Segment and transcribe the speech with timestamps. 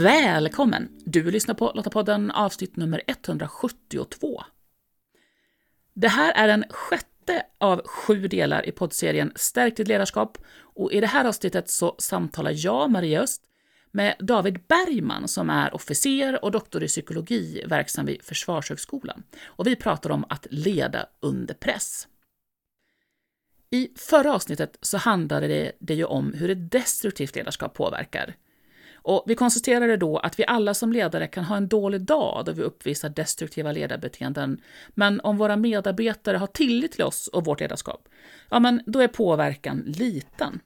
[0.00, 0.88] Välkommen!
[1.04, 4.42] Du lyssnar på Lottapodden avsnitt nummer 172.
[5.94, 11.00] Det här är den sjätte av sju delar i poddserien Stärk ditt ledarskap och i
[11.00, 13.42] det här avsnittet så samtalar jag, Maria Öst,
[13.90, 19.22] med David Bergman som är officer och doktor i psykologi verksam vid Försvarshögskolan.
[19.44, 22.08] Och vi pratar om att leda under press.
[23.70, 28.36] I förra avsnittet så handlade det, det ju om hur ett destruktivt ledarskap påverkar.
[29.02, 32.52] Och vi konstaterade då att vi alla som ledare kan ha en dålig dag då
[32.52, 34.60] vi uppvisar destruktiva ledarbeteenden.
[34.88, 38.08] Men om våra medarbetare har tillit till oss och vårt ledarskap,
[38.50, 40.60] ja men då är påverkan liten.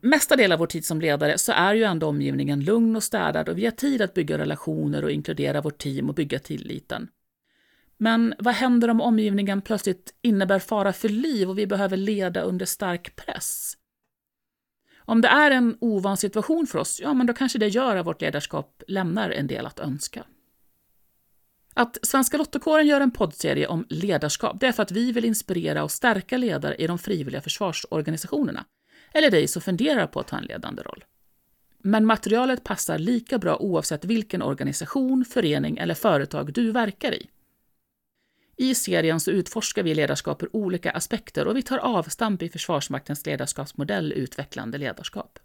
[0.00, 3.48] Mesta del av vår tid som ledare så är ju ändå omgivningen lugn och städad
[3.48, 7.08] och vi har tid att bygga relationer och inkludera vårt team och bygga tilliten.
[7.98, 12.66] Men vad händer om omgivningen plötsligt innebär fara för liv och vi behöver leda under
[12.66, 13.74] stark press?
[15.08, 18.06] Om det är en ovan situation för oss, ja men då kanske det gör att
[18.06, 20.24] vårt ledarskap lämnar en del att önska.
[21.74, 25.84] Att Svenska Lottakåren gör en poddserie om ledarskap, det är för att vi vill inspirera
[25.84, 28.64] och stärka ledare i de frivilliga försvarsorganisationerna,
[29.12, 31.04] eller dig som funderar på att ta en ledande roll.
[31.78, 37.30] Men materialet passar lika bra oavsett vilken organisation, förening eller företag du verkar i.
[38.56, 43.26] I serien så utforskar vi ledarskap ur olika aspekter och vi tar avstamp i Försvarsmaktens
[43.26, 45.38] ledarskapsmodell Utvecklande ledarskap.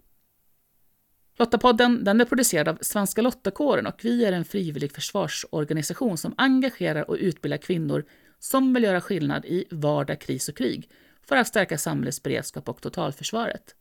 [1.37, 7.09] Lottapodden den är producerad av Svenska Lottakåren och vi är en frivillig försvarsorganisation som engagerar
[7.09, 8.05] och utbildar kvinnor
[8.39, 10.89] som vill göra skillnad i vardag, kris och krig
[11.23, 13.75] för att stärka samhällets beredskap och totalförsvaret.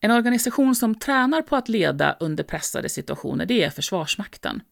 [0.00, 4.62] En organisation som tränar på att leda under pressade situationer det är Försvarsmakten.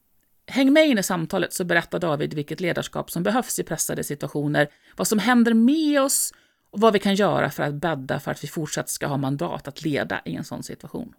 [0.46, 4.68] Häng med in i samtalet så berättar David vilket ledarskap som behövs i pressade situationer,
[4.96, 6.32] vad som händer med oss
[6.70, 9.68] och vad vi kan göra för att bädda för att vi fortsatt ska ha mandat
[9.68, 11.14] att leda i en sån situation.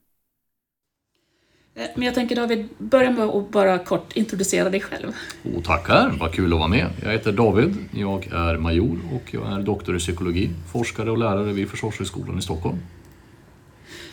[1.96, 5.12] Men jag tänker David, börja med att bara kort introducera dig själv.
[5.44, 6.90] Oh, tackar, vad kul att vara med.
[7.04, 11.54] Jag heter David, jag är major och jag är doktor i psykologi, forskare och lärare
[11.54, 12.78] vid Försvarshögskolan i Stockholm.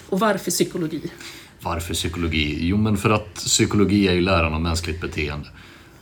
[0.08, 1.10] Och varför psykologi?
[1.62, 2.58] Varför psykologi?
[2.60, 5.48] Jo, men för att psykologi är ju läran om mänskligt beteende.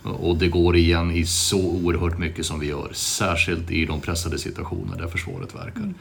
[0.02, 4.38] Och det går igen i så oerhört mycket som vi gör, särskilt i de pressade
[4.38, 5.80] situationer där försvaret verkar.
[5.80, 5.94] Mm.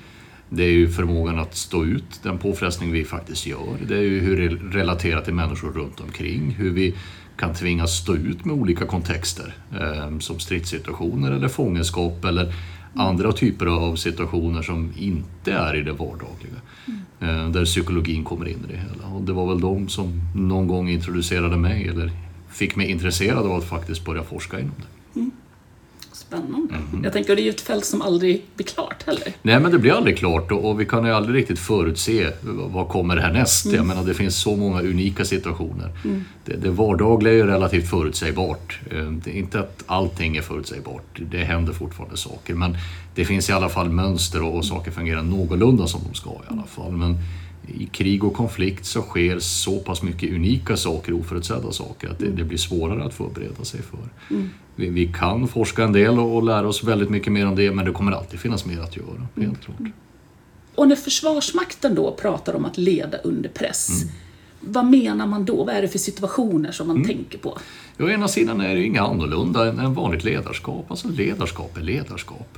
[0.50, 3.78] Det är ju förmågan att stå ut den påfrestning vi faktiskt gör.
[3.88, 6.96] Det är ju hur det relaterar till människor runt omkring, hur vi
[7.38, 12.54] kan tvingas stå ut med olika kontexter eh, som stridssituationer eller fångenskap eller
[12.96, 16.62] andra typer av situationer som inte är i det vardagliga.
[16.88, 17.00] Mm.
[17.20, 19.16] Eh, där psykologin kommer in i det hela.
[19.16, 22.12] Och det var väl de som någon gång introducerade mig eller
[22.50, 25.20] fick mig intresserad av att faktiskt börja forska inom det.
[25.20, 25.32] Mm.
[26.30, 26.76] Spännande.
[26.76, 27.04] Mm.
[27.04, 29.34] Jag tänker, det är ju ett fält som aldrig blir klart heller.
[29.42, 32.88] Nej, men det blir aldrig klart och, och vi kan ju aldrig riktigt förutse vad
[32.88, 33.66] kommer härnäst.
[33.66, 33.78] Mm.
[33.78, 35.92] Jag menar, det finns så många unika situationer.
[36.06, 36.24] Mm.
[36.46, 38.80] Det, det vardagliga är ju relativt förutsägbart.
[38.92, 41.20] Eh, det är inte att allting är förutsägbart.
[41.32, 42.78] Det händer fortfarande saker, men
[43.16, 46.54] det finns i alla fall mönster och, och saker fungerar någorlunda som de ska i
[46.54, 46.92] alla fall.
[46.92, 47.18] Men
[47.68, 52.30] i krig och konflikt så sker så pass mycket unika saker, oförutsedda saker, att det,
[52.30, 54.34] det blir svårare att förbereda sig för.
[54.36, 54.50] Mm.
[54.76, 57.72] Vi, vi, kan forska en del och, och, lära oss väldigt mycket mer om det,
[57.72, 59.56] men det kommer alltid finnas mer att göra, helt mm.
[59.56, 59.92] klart.
[60.76, 64.14] Och när Försvarsmakten då pratar om att leda under press, mm.
[64.60, 65.64] vad menar man då?
[65.64, 67.08] Vad är det för situationer som man mm.
[67.08, 67.58] tänker på?
[67.98, 70.86] Ja, å ena sidan är det ju inga annorlunda än vanligt ledarskap.
[70.92, 72.58] Alltså ledarskap är ledarskap.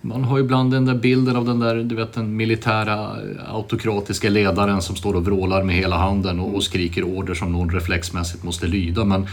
[0.00, 4.30] Man har ibland den där bilden av den där, du vet den militära eh, autokratiska
[4.30, 8.44] ledaren som står och vrålar med hela handen och, och skriker order som någon reflexmässigt
[8.44, 9.04] måste lyda.
[9.04, 9.26] Men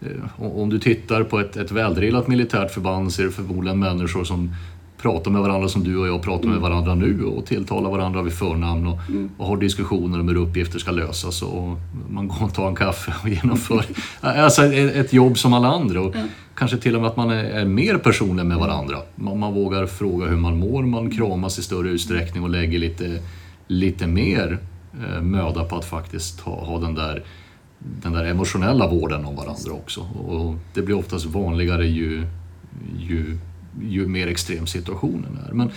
[0.00, 4.24] eh, om du tittar på ett, ett väldrillat militärt förband så är det förmodligen människor
[4.24, 4.54] som
[5.02, 6.62] pratar med varandra som du och jag pratar med mm.
[6.62, 9.30] varandra nu och tilltalar varandra vid förnamn och, mm.
[9.38, 13.14] och har diskussioner om hur uppgifter ska lösas och man går och tar en kaffe
[13.22, 13.84] och genomför
[14.20, 16.00] alltså ett, jobb som alla andra.
[16.00, 16.28] Och mm.
[16.54, 18.96] Kanske till och med att man är, är mer personer med varandra.
[19.14, 23.22] Man, man, vågar fråga hur man mår, man kramas i större utsträckning och lägger lite,
[23.66, 24.58] lite mer
[24.94, 27.24] eh, möda på att faktiskt ha, ha den där
[28.02, 30.00] den där emotionella vården om varandra också.
[30.00, 32.26] Och det blir oftast vanligare ju,
[32.98, 33.38] ju
[33.80, 35.52] ju mer extrem situationen är.
[35.52, 35.70] Men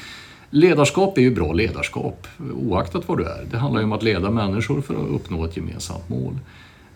[0.49, 3.45] ledarskap är ju bra ledarskap oaktat vad du är.
[3.51, 6.39] Det handlar ju om att leda människor för att uppnå ett gemensamt mål.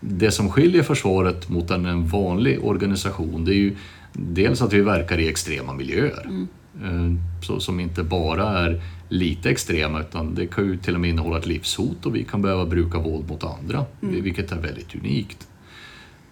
[0.00, 3.76] Det som skiljer försvaret mot en vanlig organisation det är ju
[4.12, 6.24] dels att vi verkar i extrema miljöer.
[6.24, 6.48] Mm.
[6.84, 11.10] Eh, så, som inte bara är lite extrema utan det kan ju till och med
[11.10, 14.22] innehålla ett livshot och vi kan behöva bruka våld mot andra, mm.
[14.22, 15.48] vilket är väldigt unikt.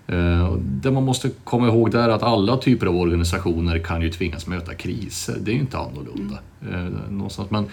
[0.08, 4.10] Eh, det man måste komma ihåg där är att alla typer av organisationer kan ju
[4.10, 5.36] tvingas möta kriser.
[5.40, 6.38] Det är ju inte annorlunda.
[6.68, 6.92] Mm.
[7.10, 7.50] Någonstans.
[7.50, 7.64] Men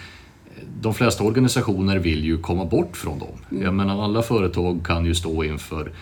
[0.80, 3.28] de flesta organisationer vill ju komma bort från dem.
[3.50, 3.62] Mm.
[3.62, 5.92] Jag menar, alla företag kan ju stå inför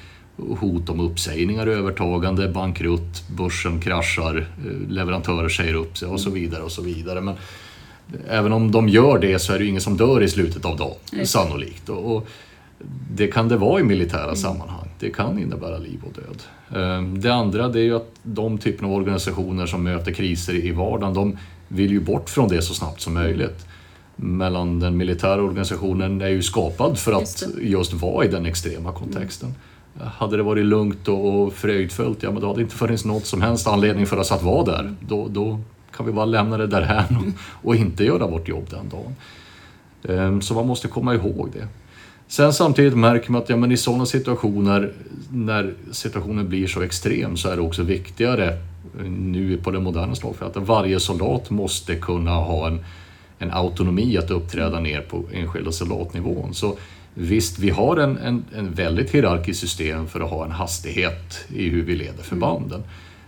[0.58, 6.62] hot om uppsägningar, övertagande, bankrutt, börsen kraschar, eh, leverantörer säger upp sig och så vidare.
[6.62, 7.20] och så vidare.
[7.20, 7.34] Men
[8.28, 10.76] även om de gör det så är det ju ingen som dör i slutet av
[10.76, 11.88] dagen, sannolikt.
[11.88, 12.28] Och
[13.14, 14.36] det kan det vara i militära Mm.
[14.36, 14.83] sammanhang.
[14.98, 16.42] Det kan innebära liv och död.
[16.82, 20.70] Eh, Det andra det är ju att de typen av organisationer som möter kriser i
[20.70, 21.38] vardagen, de
[21.68, 23.66] vill ju bort från det så snabbt som möjligt.
[24.16, 29.54] Mellan den militära organisationen är ju skapad för att Just vara i den extrema kontexten.
[30.00, 33.26] Hade det varit lugnt och och fröjdfullt, ja men då hade det inte funnits något
[33.26, 34.94] som helst anledning för oss att vara där.
[35.00, 35.60] Då, då
[35.96, 37.24] kan vi bara lämna det därhän och,
[37.68, 39.14] och inte göra vårt jobb den dagen.
[40.08, 41.68] Ehm, Så man måste komma ihåg det.
[42.28, 44.92] Sen samtidigt märker man att ja, men i sådana situationer,
[45.30, 48.58] när situationen blir så extrem, så är det också viktigare
[49.08, 52.84] nu på det moderna slagfältet att varje soldat måste kunna ha en,
[53.38, 56.54] en autonomi att uppträda ner på enskilda soldatnivån.
[56.54, 56.76] Så
[57.14, 61.68] visst, vi har en, en, en väldigt hierarkiskt system för att ha en hastighet i
[61.68, 62.82] hur vi leder förbanden.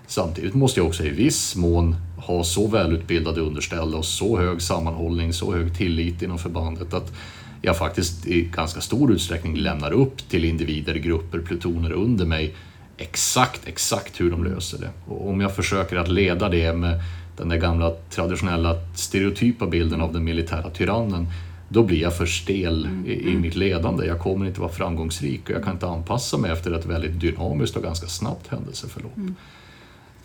[0.07, 5.33] Samtidigt måste jag också i viss mån ha så välutbildade underställda och så hög sammanhållning,
[5.33, 7.13] så hög tillit inom förbandet att
[7.63, 12.55] jag faktiskt i ganska stor utsträckning lämnar upp till individer, grupper, plutoner under mig
[12.97, 14.91] exakt, exakt hur de löser det.
[15.07, 17.01] Och om jag försöker att leda det med
[17.37, 21.27] den där gamla traditionella stereotypa bilden av den militära tyrannen,
[21.69, 24.07] då blir jag för stel i, i mitt ledande.
[24.07, 27.77] Jag kommer inte vara framgångsrik och jag kan inte anpassa mig efter ett väldigt dynamiskt
[27.77, 29.17] och ganska snabbt händelseförlopp.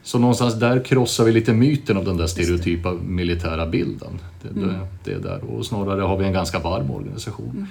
[0.04, 4.20] Så någonstans där krossar vi lite myten av den där stereotypa militära bilden.
[4.42, 5.44] Det, det, det är där.
[5.44, 7.68] Och snarare har vi en ganska varm organisation.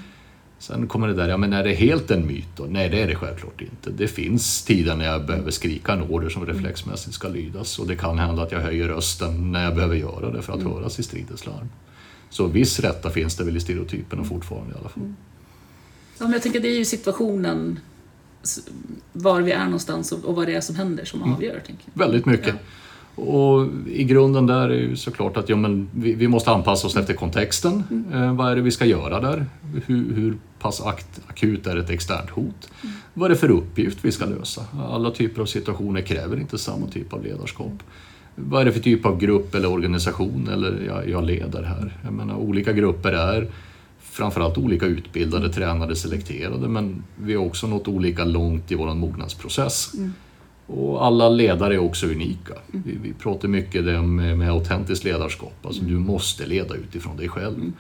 [0.59, 2.67] Sen kommer det där, ja men är det helt en myt då?
[2.69, 3.91] Nej, det är det självklart inte.
[3.91, 7.97] Det finns tider när jag behöver skrika en order som reflexmässigt ska lydas och det
[7.97, 11.03] kan hända att jag höjer rösten när jag behöver göra det för att höras i
[11.03, 11.69] stridens larm.
[12.31, 15.15] Så viss rätta finns det väl i stereotyperna fortfarande i alla fall.
[16.19, 17.81] Ja, men jag tänker det är ju situationen,
[19.13, 21.35] var vi är någonstans och, och vad det är som händer som Mm.
[21.35, 21.61] avgör.
[21.67, 21.99] Tänker jag.
[22.07, 22.55] Väldigt mycket.
[23.15, 26.97] Och i grunden där är ju såklart att ja, men vi, vi måste anpassa oss
[26.97, 27.83] efter kontexten.
[28.13, 29.47] Eh, vad är det vi ska göra där?
[29.87, 32.71] Hur, hur pass akt, akut är ett externt hot?
[33.15, 34.65] Vad är det för uppgift vi ska lösa?
[34.91, 37.73] Alla typer av situationer kräver inte samma typ av ledarskap.
[38.35, 41.99] Vad är det för typ av grupp eller organisation eller jag, jag leder här?
[42.05, 43.49] Jag menar, olika grupper är
[44.11, 49.93] framförallt olika utbildade, tränade, selekterade men vi har också nått olika långt i vår mognadsprocess.
[50.67, 52.55] Och alla ledare är också unika.
[52.67, 55.67] Vi, vi pratar mycket det med, med autentiskt ledarskap.
[55.67, 57.73] Alltså du måste leda utifrån dig själv.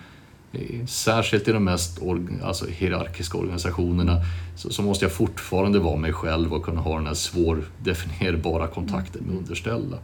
[0.52, 4.16] Eh, Särskilt i de mest org, alltså hierarkiska organisationerna
[4.56, 9.22] så, så måste jag fortfarande vara mig själv och kunna ha den här svårdefinierbara kontakten
[9.26, 9.98] med underställda.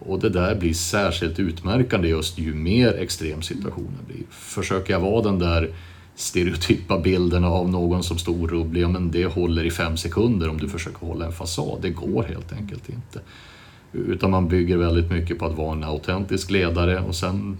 [0.00, 4.22] Och det där blir särskilt utmärkande just ju mer extrem situationen blir.
[4.30, 5.70] Försöker jag vara den där
[6.14, 10.58] stereotypa bilden av någon som står orolig, ja men det håller i fem sekunder om
[10.58, 11.78] du försöker hålla en fasad.
[11.82, 13.20] Det går helt enkelt inte.
[13.92, 17.56] Utan man bygger väldigt mycket på att vara en autentisk ledare och sen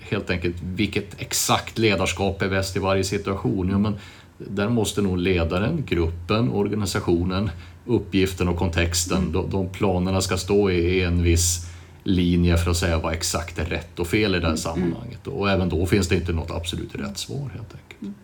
[0.00, 3.68] helt enkelt vilket exakt ledarskap är bäst i varje situation.
[3.68, 3.94] Ja, men
[4.38, 7.50] där måste nog ledaren, gruppen, organisationen,
[7.86, 11.69] uppgiften och kontexten, de, de planerna ska stå i en viss
[12.02, 15.26] linje för att säga vad exakt är rätt och fel i det här sammanhanget.
[15.26, 18.16] Och även då finns det inte något absolut rätt svar helt enkelt.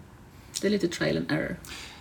[0.60, 1.56] Det är lite trial and error.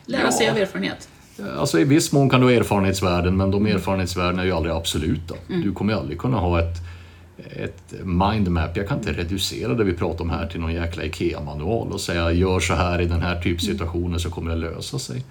[0.05, 0.31] Lära Ja.
[0.31, 1.09] sig av erfarenhet.
[1.57, 5.35] Alltså i viss mån kan du ha erfarenhetsvärden, men de erfarenhetsvärdena är ju aldrig absoluta.
[5.47, 6.77] Du kommer aldrig kunna ha ett,
[7.37, 8.77] ett mindmap.
[8.77, 12.31] Jag kan inte reducera det vi pratar om här till någon jäkla IKEA-manual och säga
[12.31, 15.23] gör så här i den här typsituationen så kommer det lösa sig.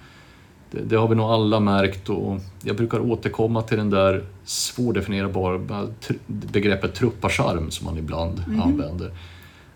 [0.75, 5.87] Det, det har vi nog alla märkt och jag brukar återkomma till den där svårdefinierbara
[6.27, 9.11] begreppet trupparcharm som man ibland använder.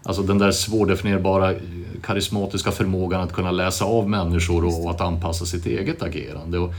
[0.03, 1.59] Alltså den där svårdefinierbara eh,
[2.03, 6.59] karismatiska förmågan att kunna läsa av människor och att anpassa sitt eget agerande.
[6.59, 6.73] Och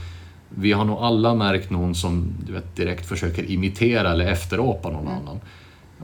[0.49, 5.39] vi har nog alla märkt någon som vet, direkt försöker imitera eller efterapa någon annan.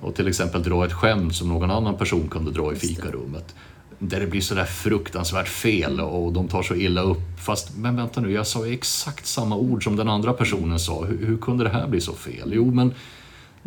[0.01, 3.55] Och till exempel dra ett skämt som någon annan person kunde dra i fikarummet.
[3.99, 7.39] Där det blir sådär fruktansvärt fel och de tar så illa upp.
[7.45, 11.05] Fast, men vänta nu, jag sa ju exakt samma ord som den andra personen sa.
[11.05, 12.51] Hur, hur kunde det här bli så fel?
[12.53, 12.93] Jo, men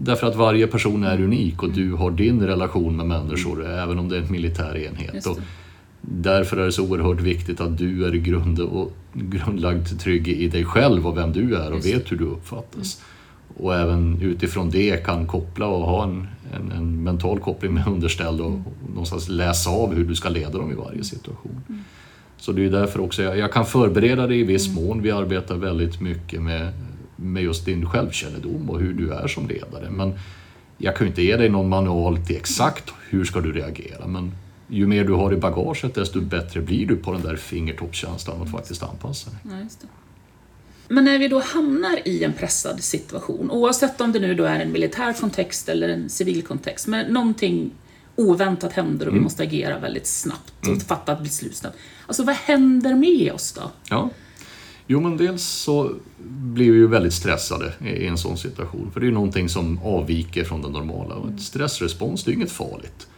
[0.02, 4.08] Därför att varje person är unik och du har din relation med människor, även om
[4.08, 5.26] det är en militär enhet.
[5.26, 5.38] Och
[6.00, 10.64] därför är det så oerhört viktigt att du är grund och, grundlagd trygg i dig
[10.64, 13.02] själv och vem du är och vet hur du uppfattas.
[13.56, 18.40] Och även utifrån det kan koppla och ha en, en, en mental koppling med underställd
[18.40, 21.84] och, och någonstans läsa av hur du ska leda dem i varje situation.
[22.36, 25.02] Så det är därför också jag, jag kan förbereda dig i viss mån.
[25.02, 26.72] Vi arbetar väldigt mycket med,
[27.16, 29.90] med just din självkännedom och hur du är som ledare.
[29.90, 30.12] Men
[30.78, 34.06] jag kan ju inte ge dig någon manual till exakt hur ska du reagera.
[34.06, 34.32] Men
[34.66, 38.50] ju mer du har i bagaget desto bättre blir du på den där fingertoppskänslan att
[38.50, 39.38] faktiskt anpassa dig.
[39.44, 39.88] Ja.
[40.92, 44.60] Men när vi då hamnar i en pressad situation, oavsett om det nu då är
[44.60, 47.70] en militär kontext eller en civil kontext, men någonting
[48.16, 51.76] oväntat händer och vi måste agera väldigt snabbt och fatta ett beslut snabbt.
[52.06, 53.70] Alltså vad händer med oss då?
[53.90, 54.10] Ja.
[54.86, 55.92] Jo, men dels så
[56.28, 58.90] blir vi ju väldigt stressade i en sån situation.
[58.92, 61.14] För det är ju någonting som avviker från det normala.
[61.14, 63.08] Och ett stressrespons, det är ju inget farligt.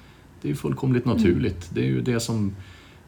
[0.42, 1.70] Det är ju fullkomligt naturligt.
[1.74, 2.56] Det är ju det som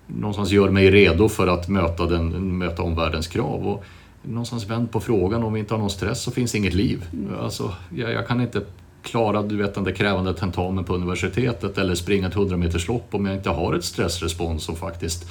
[0.07, 3.69] någonstans gör mig redo för att möta, den, möta omvärldens krav.
[3.69, 3.85] Och
[4.25, 7.05] någonstans vänd på frågan, om vi inte har någon stress så finns inget liv.
[7.41, 8.63] Alltså, jag, jag kan inte
[9.03, 13.15] klara du vet, den där krävande tentamen på universitetet eller springa ett 100 meters lopp
[13.15, 15.31] om jag inte har ett stressrespons som faktiskt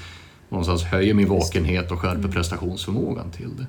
[0.50, 3.66] någonstans höjer min vakenhet och skärper prestationsförmågan till det.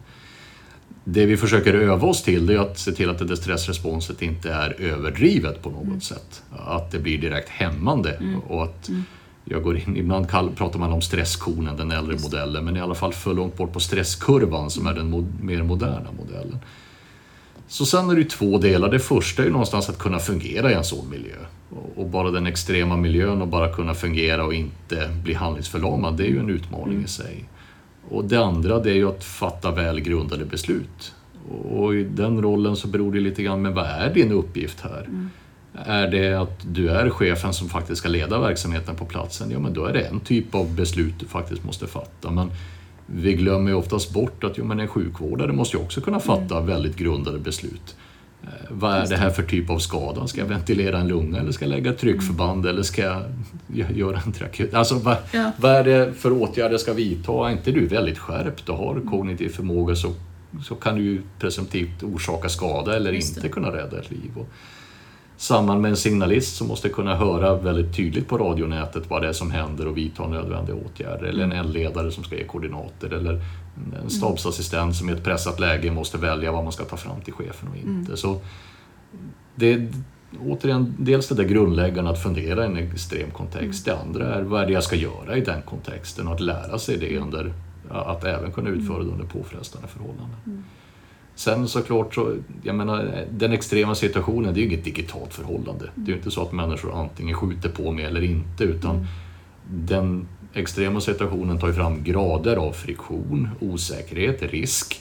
[1.05, 4.23] Det vi försöker öva oss till det är att se till att det där stressresponset
[4.23, 6.43] inte är överdrivet på något sätt.
[6.67, 8.91] Att det blir direkt hämmande och att
[9.45, 13.13] jag går in, ibland pratar man om stresskonen, den äldre modellen, men i alla fall
[13.13, 16.59] för långt bort på stresskurvan som är den mo, mer moderna modellen.
[17.69, 18.91] Så sen är det ju två delar.
[18.91, 21.37] Det första är ju någonstans att kunna fungera i en sån miljö.
[21.97, 26.29] Och- bara den extrema miljön och bara kunna fungera och inte bli handlingsförlamad, det är
[26.29, 27.45] ju en utmaning i sig.
[28.09, 31.15] Och det andra det är ju att fatta väl grundade beslut.
[31.71, 35.09] Och i den rollen så beror det lite grann, men vad är din uppgift här?
[35.75, 39.73] Är det att du är chefen som faktiskt ska leda verksamheten på platsen, ja men
[39.75, 42.31] då är det en typ av beslut du faktiskt måste fatta.
[42.31, 42.51] Men
[43.07, 46.61] vi glömmer ju oftast bort att jo, men en sjukvårdare måste ju också kunna fatta
[46.61, 47.97] väldigt grundade beslut.
[48.43, 50.27] Eh, vad är det här för typ av skada?
[50.27, 53.23] Ska jag ventilera en lunga eller ska jag lägga ett tryckförband eller ska jag
[53.73, 54.75] gö- göra en trakeot?
[54.75, 55.51] Alltså vad, Ja.
[55.59, 57.33] vad är det för åtgärder jag ska vidta?
[57.33, 60.15] Är inte du väldigt skärpt och har kognitiv förmåga så,
[60.65, 64.31] så kan du presumtivt orsaka skada eller inte kunna rädda ett liv.
[64.37, 64.49] Och
[65.37, 69.33] samman med en signalist som måste kunna höra väldigt tydligt på radionätet vad det är
[69.33, 71.25] som händer och vidta nödvändiga åtgärder.
[71.25, 73.13] Eller en eldledare som ska ge koordinater.
[73.13, 73.41] Eller
[74.03, 77.33] en stabsassistent som i ett pressat läge måste välja vad man ska ta fram till
[77.33, 78.17] chefen och inte.
[78.17, 78.41] Så
[79.55, 79.89] det är
[80.41, 83.85] återigen dels det där grundläggande att fundera i en extrem kontext.
[83.85, 86.79] Det andra är vad är det jag ska göra i den kontexten och att lära
[86.79, 87.53] sig det under
[87.91, 90.65] att även kunna utföra det under påfrestande förhållanden.
[91.35, 95.91] Sen såklart, så, jag menar, den extrema situationen det är ju inget digitalt förhållande.
[95.95, 99.07] Det är ju inte så att människor antingen skjuter på mig eller inte utan
[99.71, 105.01] den extrema situationen tar ju fram grader av friktion, osäkerhet, risk.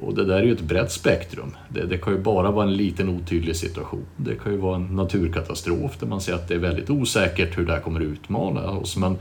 [0.00, 1.56] Och det där är ju ett brett spektrum.
[1.68, 4.04] Det, det kan ju bara vara en liten otydlig situation.
[4.16, 7.66] Det kan ju vara en naturkatastrof där man ser att det är väldigt osäkert hur
[7.66, 9.16] det här kommer att utmana oss men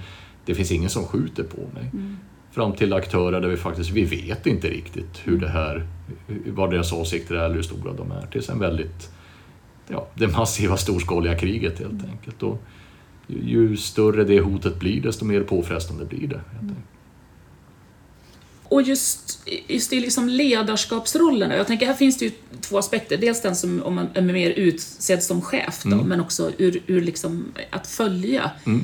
[0.45, 1.91] det finns ingen som skjuter på mig.
[2.53, 5.88] Fram till aktörer där vi faktiskt, vi vet inte riktigt hur det här,
[6.48, 8.27] vad deras åsikter är eller hur stora de är.
[8.31, 9.10] Tills en väldigt,
[9.88, 12.43] ja, det massiva storskaliga kriget helt enkelt.
[12.43, 12.62] Och
[13.27, 16.41] ju, större det hotet blir desto mer påfrestande blir det.
[16.62, 16.79] Enkelt.
[18.63, 22.31] Och just, just i liksom ledarskapsrollerna, jag tänker här finns det ju
[22.62, 23.17] två aspekter.
[23.17, 27.01] Dels den som om man är mer utsedd som chef då, men också ur, ur
[27.01, 28.51] liksom att följa.
[28.65, 28.81] Hur,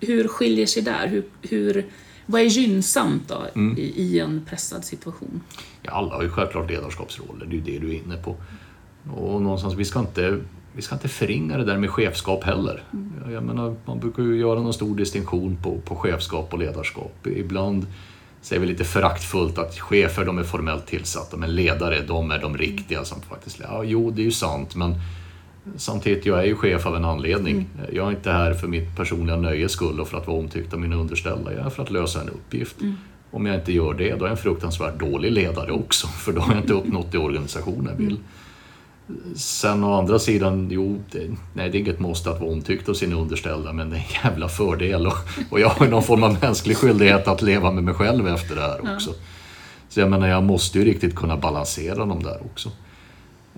[0.00, 1.06] hur skiljer sig där?
[1.06, 1.84] Hur, hur,
[2.30, 5.40] vad är gynnsamt då i, i en pressad situation?
[5.82, 8.36] Ja, alla har ju självklart ledarskapsroller, det är ju det du är inne på.
[9.16, 10.40] Och någonstans, vi ska inte,
[10.72, 12.82] vi ska inte förringa det där med chefskap heller.
[13.24, 17.26] Jag- Jag menar, man brukar ju göra någon stor distinktion på, på chefskap och ledarskap.
[17.26, 17.86] Ibland
[18.42, 22.56] säger vi lite föraktfullt att chefer de är formellt tillsatta, men ledare de är de
[22.58, 23.60] riktiga som faktiskt...
[23.62, 24.94] Ja, jo, det är ju sant, men
[25.76, 27.66] samtidigt, jag är ju chef av en anledning.
[27.92, 30.80] Jag är inte här för mitt personliga nöjes skull och för att vara omtyckt av
[30.80, 31.50] mina underställda.
[31.50, 32.76] Jag är här för att lösa en uppgift.
[33.30, 36.40] Om jag inte gör det, då är jag en fruktansvärt dålig ledare också, för då
[36.40, 38.16] har jag inte uppnått det organisationen vill.
[39.34, 42.94] Sen å andra sidan, jo, det, nej, det är inget måste att vara omtyckt av
[42.94, 45.16] sina underställda, men det är en jävla fördel och,
[45.50, 48.60] och jag har någon form av mänsklig skyldighet att leva med mig själv efter det
[48.60, 49.10] här också.
[49.88, 52.70] Så jag menar, jag måste ju riktigt kunna balansera dem där också.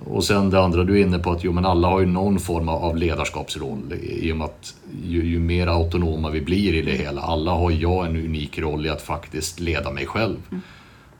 [0.05, 2.39] Och sen det andra du är inne på, att jo, men alla har ju någon
[2.39, 6.93] form av ledarskapsroll i och med att ju, ju mer autonoma vi blir i det
[6.93, 10.37] hela, alla har jag en unik roll i att faktiskt leda mig själv.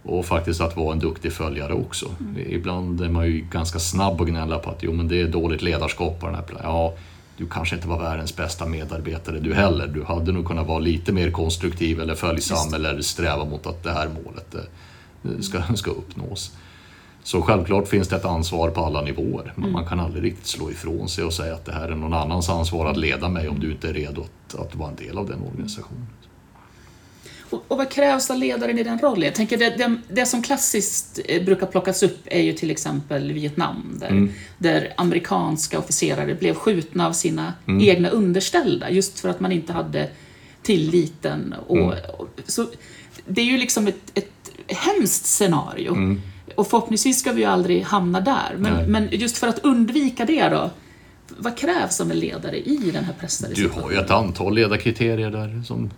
[0.03, 2.07] Och faktiskt att vara en duktig följare också.
[2.47, 5.63] Ibland är man ju ganska snabb att gnälla på att jo, men det är dåligt
[5.63, 6.71] ledarskap på den här platsen.
[6.71, 6.95] Ja,
[7.37, 9.87] du kanske inte var världens bästa medarbetare du heller.
[9.87, 13.93] Du hade nog kunnat vara lite mer konstruktiv eller följsam eller sträva mot att det
[13.93, 16.53] här målet eh, ska, ska uppnås.
[17.25, 19.53] Så självklart finns det ett ansvar på alla nivåer.
[19.57, 22.15] Men man kan aldrig riktigt slå ifrån sig och säga att det här är någon
[22.15, 25.19] annans ansvar att leda mig om du inte är redo att, att vara en del
[25.19, 26.07] av den organisationen.
[27.51, 29.23] Och, och vad krävs av ledaren i den rollen?
[29.23, 33.33] Jag tänker det, det, det, som klassiskt eh, brukar plockas upp är ju till exempel
[33.33, 34.33] Vietnam, där, mm.
[34.59, 37.89] där amerikanska officerare blev skjutna av sina mm.
[37.89, 40.09] egna underställda, just för att man inte hade
[40.63, 41.55] tilliten.
[41.67, 41.99] Och, mm.
[42.19, 42.67] och så,
[43.27, 46.19] det är ju liksom ett, ett hemskt scenario.
[46.55, 48.57] Och förhoppningsvis ska vi ju aldrig hamna där.
[48.59, 50.71] Men, men just för att undvika det då,
[51.39, 55.31] vad krävs som en ledare i den här pressade Du har ju ett antal ledarkriterier
[55.31, 55.63] där.
[55.65, 55.91] Som,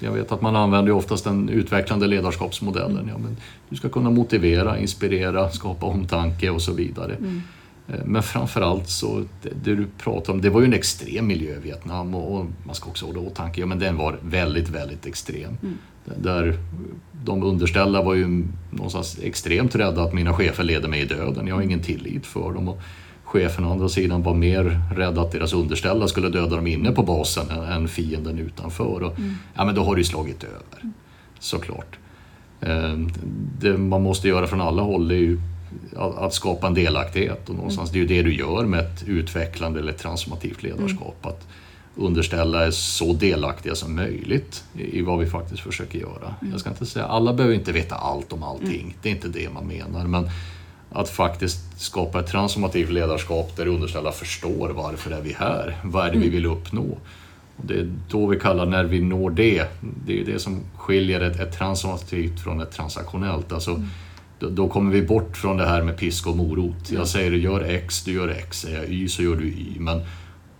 [0.00, 2.98] jag vet att man använder oftast den utvecklande ledarskapsmodellen.
[2.98, 3.08] Mm.
[3.08, 3.36] Ja, men
[3.68, 7.14] du ska kunna motivera, inspirera, skapa omtanke och så vidare.
[7.14, 7.42] Mm.
[7.88, 11.60] Eh, men framförallt så, det, du pratar om, det var ju en extrem miljö i
[11.60, 15.58] Vietnam och, och man ska också hålla åtanke, ja men den var väldigt, väldigt extrem.
[15.62, 15.78] Mm.
[16.16, 16.58] Där
[17.24, 21.46] de underställda var ju någonstans extremt rädda att mina chefer leder mig i döden.
[21.46, 22.68] Jag har ingen tillit för dem.
[22.68, 22.80] Och
[23.24, 27.02] chefen å andra sidan var mer rädd att deras underställda skulle döda dem inne på
[27.02, 29.02] basen än fienden utanför.
[29.02, 29.34] Och, mm.
[29.54, 30.94] Ja, men då har det ju slagit över, mm.
[31.38, 31.98] såklart.
[32.60, 33.10] Ehm,
[33.60, 35.40] det man måste göra från alla håll är ju
[35.96, 38.06] att skapa en delaktighet och någonstans mm.
[38.06, 41.16] det är ju det du gör med ett utvecklande eller transformativt ledarskap.
[41.22, 41.34] Mm.
[41.34, 41.46] Att
[41.96, 46.34] underställa är så delaktiga som möjligt i vad vi faktiskt försöker göra.
[46.40, 46.52] Mm.
[46.52, 48.94] Jag ska inte säga, alla behöver inte veta allt om allting, mm.
[49.02, 50.06] det är inte det man menar.
[50.06, 50.30] Men
[50.90, 55.76] att faktiskt skapa ett transformativt ledarskap där underställda förstår varför är vi här?
[55.84, 56.34] Vad är det vi mm.
[56.34, 56.98] vill uppnå?
[57.56, 59.66] Och det är då vi kallar, när vi når det,
[60.06, 63.52] det är det som skiljer ett, ett transformativt från ett transaktionellt.
[63.52, 63.88] Alltså, mm.
[64.38, 66.90] då, då, kommer vi bort från det här med pisk och morot.
[66.90, 68.60] Jag säger gör X, du gör X.
[68.60, 69.76] Säger jag Y så gör du Y.
[69.78, 70.02] Men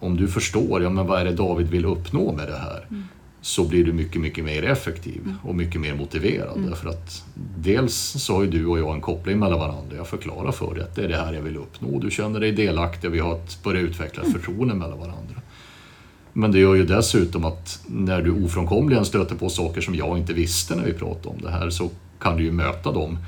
[0.00, 2.86] om du förstår, ja men vad är det David vill uppnå med det här?
[2.90, 3.04] Mm.
[3.40, 5.36] Så blir du mycket, mycket mer effektiv mm.
[5.42, 6.56] och mycket mer motiverad.
[6.56, 6.70] Mm.
[6.70, 7.24] Därför att
[7.58, 9.96] dels så har ju du och jag en koppling mellan varandra.
[9.96, 11.98] Jag förklarar för dig att det är det här jag vill uppnå.
[11.98, 14.40] Du känner dig delaktig och vi har ett, börjat utveckla ett mm.
[14.40, 15.42] förtroende mellan varandra.
[16.32, 20.32] Men det gör ju dessutom att när du ofrånkomligen stöter på saker som jag inte
[20.32, 23.18] visste när vi pratade om det här så kan du ju möta dem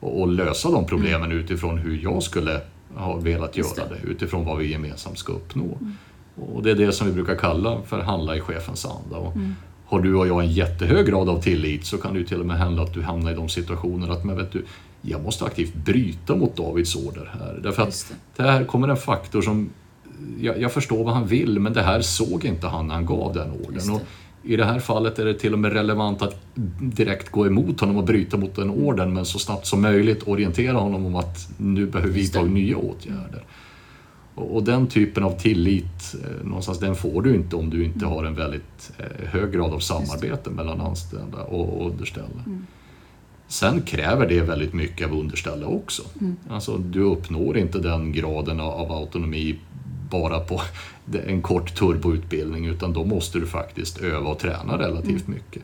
[0.00, 1.38] och, och lösa de problemen mm.
[1.38, 2.60] utifrån hur jag skulle
[2.94, 3.94] ha velat göra det.
[4.02, 5.64] det, utifrån vad vi gemensamt ska uppnå.
[5.64, 5.96] Mm.
[6.40, 9.16] Och det är det som vi brukar kalla för handla i chefens anda.
[9.16, 9.54] Och mm.
[9.90, 12.46] Har du och jag en jättehög grad av tillit så kan det ju till och
[12.46, 14.64] med hända att du hamnar i de situationerna att men vet du,
[15.02, 17.60] jag måste aktivt bryta mot Davids order här.
[17.62, 18.42] Därför att det.
[18.42, 19.70] det här kommer en faktor som
[20.40, 23.34] jag, jag, förstår vad han vill men det här såg inte han när han gav
[23.34, 23.90] den ordern.
[23.90, 24.00] Och
[24.42, 26.36] I det här fallet är det till och med relevant att
[26.80, 30.78] direkt gå emot honom och bryta mot den ordern men så snabbt som möjligt orientera
[30.78, 33.44] honom om att nu behöver vi vidta nya åtgärder.
[34.40, 38.24] Och, den typen av tillit, eh, någonstans, den får du inte om du inte har
[38.24, 42.42] en väldigt eh, hög grad av samarbete mellan anställda och underställda.
[42.46, 42.66] Mm.
[43.48, 46.02] Sen kräver det väldigt mycket av underställda också.
[46.20, 46.36] Mm.
[46.50, 49.58] Alltså, du uppnår inte den graden av autonomi
[50.10, 50.60] bara på
[51.26, 55.34] en kort turboutbildning utan då måste du faktiskt öva och träna relativt mm.
[55.34, 55.62] mycket.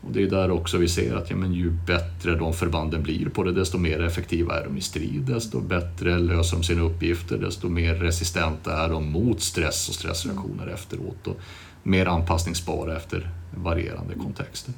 [0.00, 3.28] Och det är där också vi ser att ja, men ju bättre de förbanden blir
[3.28, 7.38] på det, desto mer effektiva är de i strid, desto bättre löser de sina uppgifter,
[7.38, 11.40] desto mer resistenta är de mot stress och stressreaktioner efteråt och
[11.82, 14.74] mer anpassningsbara efter varierande kontexter.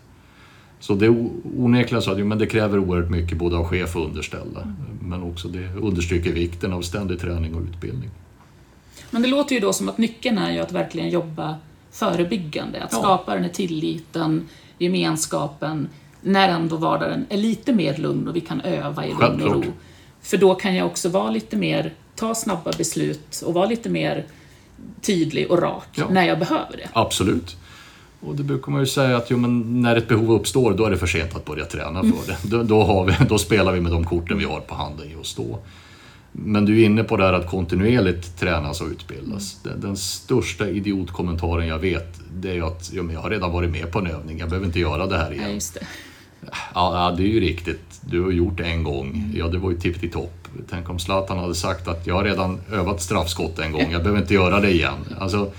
[0.81, 4.05] Så det är onekligen så att men det kräver oerhört mycket både av chef och
[4.05, 8.11] underställda, men också det understryker vikten av ständig träning och utbildning.
[9.11, 11.57] Men det låter ju då som att nyckeln är ju att verkligen jobba
[11.91, 12.99] förebyggande, att ja.
[12.99, 14.49] skapa den här tilliten,
[14.81, 15.89] gemenskapen,
[16.21, 19.65] när ändå vardagen är lite mer lugn och vi kan öva i lugn och ro.
[20.23, 24.27] För då kan jag också vara lite mer, ta snabba beslut och vara lite mer
[25.01, 26.07] tydlig och rak ja.
[26.11, 26.89] när jag behöver det.
[26.93, 27.57] Absolut.
[28.21, 30.91] Och det brukar man ju säga att jo, men när ett behov uppstår, då är
[30.91, 32.39] det för sent att börja träna för det.
[32.43, 35.37] Då, då, har vi, då spelar vi med de korten vi har på handen just
[35.37, 35.59] då.
[36.33, 39.61] Men du är inne på det här att kontinuerligt tränas och utbildas.
[39.65, 39.81] Mm.
[39.81, 43.93] Den, den, största idiotkommentaren jag vet, det är att ja, jag har redan varit med
[43.93, 45.45] på en övning, jag behöver inte göra det här igen.
[45.45, 45.87] Ja, just det.
[46.75, 48.01] Ja, det är ju riktigt.
[48.01, 49.09] Du har gjort det en gång.
[49.09, 49.33] Mm.
[49.37, 50.49] Ja, det var ju tipptopp.
[50.71, 54.21] Tänk om Zlatan hade sagt att jag har redan övat straffskott en gång, jag behöver
[54.21, 54.99] inte göra det igen.
[55.19, 55.53] Alltså,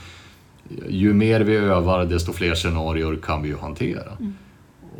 [0.90, 4.12] ju mer vi övar, desto fler scenarier kan vi ju hantera.
[4.20, 4.34] Mm.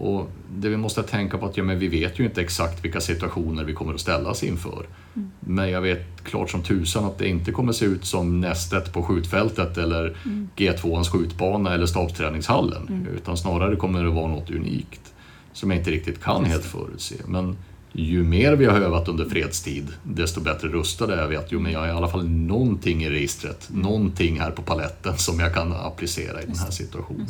[0.02, 3.02] Och det vi måste tänka på att ja, men vi vet ju inte exakt vilka
[3.02, 4.86] situationer vi kommer att ställas inför.
[5.16, 5.32] Mm.
[5.40, 9.04] Men jag vet klart som tusan att det inte kommer se ut som nästet på
[9.04, 10.50] skjutfältet eller mm.
[10.56, 12.88] G2ans skjutbana eller stabsträningshallen.
[12.88, 13.08] Mm.
[13.08, 15.14] Utan snarare kommer det vara något unikt
[15.54, 17.16] som jag inte riktigt kan helt förutse.
[17.26, 17.58] Men
[17.92, 21.72] ju mer vi har övat under fredstid, desto bättre rustade är vi att jo, men
[21.72, 23.82] jag har i alla fall någonting i registret, mm.
[23.82, 27.28] någonting här på paletten som jag kan applicera i den här situationen.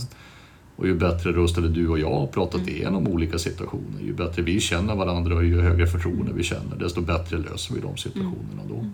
[0.82, 2.76] Och ju bättre rustade du och jag har pratat mm.
[2.76, 7.02] igenom olika situationer, ju bättre vi känner varandra och ju högre förtroende vi känner, desto
[7.02, 8.76] bättre löser vi de situationerna då.
[8.76, 8.94] Mm.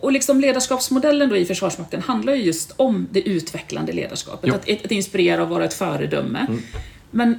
[0.00, 4.54] Och liksom ledarskapsmodellen då i Försvarsmakten handlar ju just om det utvecklande ledarskapet.
[4.54, 6.46] Att, att, inspirera och vara ett föredöme.
[6.48, 6.62] Mm.
[7.10, 7.38] Men eh,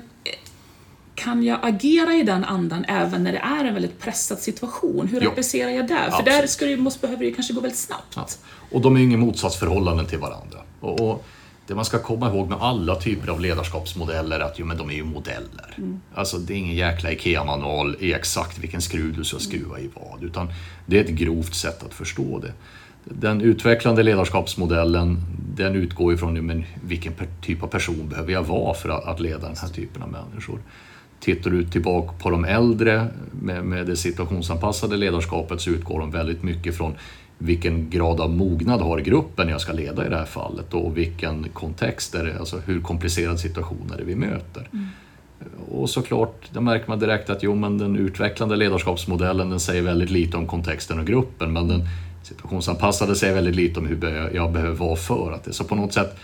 [1.16, 5.08] kan jag agera i den andan även när det är en väldigt pressad situation?
[5.08, 5.30] Hur Ja.
[5.30, 5.96] applicerar jag där?
[5.96, 6.26] För Absolut.
[6.26, 8.14] där ska det, måste, behöver det kanske gå väldigt snabbt.
[8.16, 8.28] Ja.
[8.72, 10.58] Och de är ju ingen motsatsförhållanden till varandra.
[10.80, 11.26] Och, och
[11.70, 14.90] det man ska komma ihåg med alla typer av ledarskapsmodeller är att jo, men de
[14.90, 15.76] är ju modeller.
[16.14, 20.24] Alltså det är ingen jäkla IKEA-manual i exakt vilken skruv du ska skruva i vad,
[20.24, 20.48] utan
[20.86, 22.54] det är ett grovt sätt att förstå det.
[23.04, 25.18] Den utvecklande ledarskapsmodellen,
[25.56, 29.48] den utgår ifrån men vilken typ av person behöver jag vara för att, att leda
[29.48, 30.60] den här typen av människor.
[31.20, 36.44] Tittar du tillbaka på de äldre med, med det situationsanpassade ledarskapet så utgår de väldigt
[36.44, 36.96] mycket från
[37.42, 41.50] vilken grad av mognad har gruppen jag ska leda i det här fallet och vilken
[41.50, 44.70] kontext är det, alltså hur komplicerad situation är det vi möter.
[45.72, 50.10] Och såklart, där märker man direkt att jo, men den utvecklande ledarskapsmodellen den säger väldigt
[50.10, 51.82] lite om kontexten och gruppen men den
[52.24, 55.54] situationsanpassade säger väldigt lite om hur jag behöver vara för att det.
[55.54, 56.18] Så på något sätt,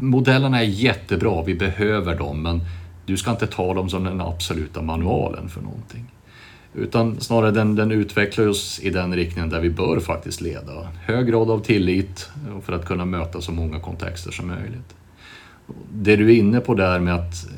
[0.00, 2.60] modellerna är jättebra, vi behöver dem men
[3.06, 6.04] du ska inte ta dem som den absoluta manualen för någonting.
[6.76, 10.88] Utan snarare den, den utvecklar oss i den riktningen där vi bör faktiskt leda.
[11.00, 12.30] Hög grad av tillit
[12.62, 14.94] för att kunna möta så många kontexter som möjligt.
[15.92, 17.48] Det du är inne på där med att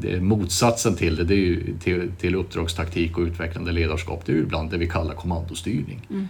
[0.00, 4.36] det, motsatsen till det, det är ju till, till uppdragstaktik och utvecklande ledarskap, det är
[4.36, 6.28] ju ibland det vi kallar kommandostyrning.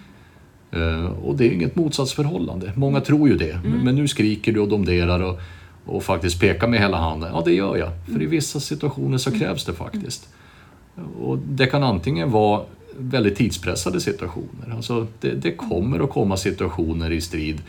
[0.70, 2.72] Eh, och det är inget motsatsförhållande.
[2.76, 3.60] Många tror ju det.
[3.84, 5.40] Men nu skriker du och domderar och,
[5.84, 7.30] och faktiskt pekar med hela handen.
[7.34, 7.90] Ja, det gör jag.
[8.12, 10.28] För i vissa situationer så krävs det faktiskt.
[11.20, 12.62] Och det kan antingen vara
[12.98, 14.74] väldigt tidspressade situationer.
[14.76, 17.62] Alltså det, det kommer att komma situationer i strid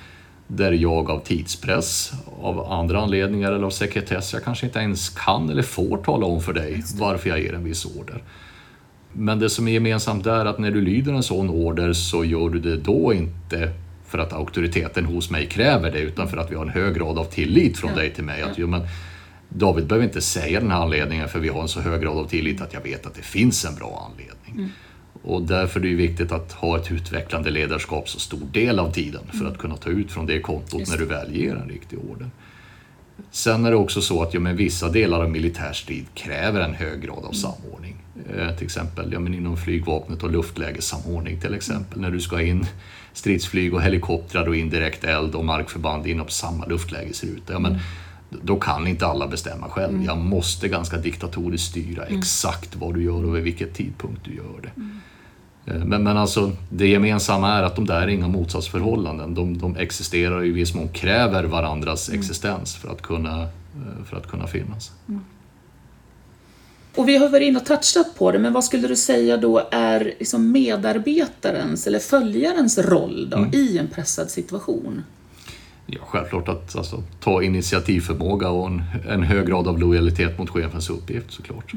[0.47, 2.11] där jag av tidspress,
[2.41, 6.41] av andra anledningar eller av sekretess, jag kanske inte ens kan eller får tala om
[6.41, 8.23] för dig varför jag ger en viss order.
[9.13, 12.25] Men det som är gemensamt där är att när du lyder en sån order så
[12.25, 13.73] gör du det då inte
[14.07, 17.19] för att auktoriteten hos mig kräver det utan för att vi har en hög grad
[17.19, 18.41] av tillit från dig till mig.
[18.41, 18.81] Att, jo, men
[19.49, 22.27] David behöver inte säga den här anledningen för vi har en så hög grad av
[22.27, 24.71] tillit att jag vet att det finns en bra anledning.
[25.21, 29.21] Och därför är det viktigt att ha ett utvecklande ledarskap så stor del av tiden
[29.33, 31.99] för att kunna ta ut från det kontot Just när du väl ger en riktig
[31.99, 32.29] order.
[33.31, 36.73] Sen är det också så att ja, men vissa delar av militär strid kräver en
[36.73, 37.95] hög grad av samordning.
[38.35, 42.01] Eh, till exempel ja, men inom flygvapnet och luftlägessamordning till exempel.
[42.01, 42.65] När du ska in
[43.13, 47.53] stridsflyg och helikoptrar och indirekt eld och markförband inom samma luftlägesruta.
[47.53, 47.79] Ja, men
[48.29, 50.03] då kan inte alla bestämma själv.
[50.03, 54.61] Jag måste ganska diktatoriskt styra exakt vad du gör och vid vilket tidpunkt du gör
[54.61, 54.71] det.
[55.71, 59.35] Eh, Men, men alltså, det gemensamma är att de där är inga motsatsförhållanden.
[59.35, 64.27] De, de existerar i viss mån kräver varandras existens för att kunna, eh, för att
[64.27, 64.91] kunna finnas.
[66.95, 69.67] Och vi har varit inne och touchat på det, men vad skulle du säga då
[69.71, 73.53] är liksom medarbetarens eller följarens roll då Mm.
[73.53, 75.03] i en pressad situation?
[75.91, 80.89] Ja, självklart att alltså, ta initiativförmåga och en, en hög grad av lojalitet mot chefens
[80.89, 81.73] uppgift såklart.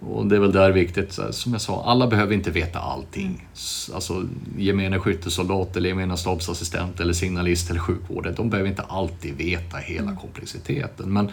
[0.00, 3.46] Och det är väl där viktigt, som jag sa, alla behöver inte veta allting.
[3.54, 4.24] S- Alltså
[4.58, 10.16] gemene skyttesoldat eller gemene stabsassistent eller signalist eller sjukvårdare, de behöver inte alltid veta hela
[10.16, 11.12] komplexiteten.
[11.12, 11.30] Men